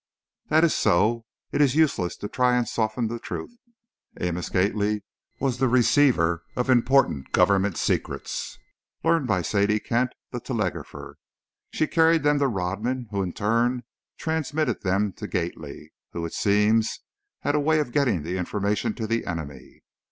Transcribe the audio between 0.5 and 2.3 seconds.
is so; it is useless to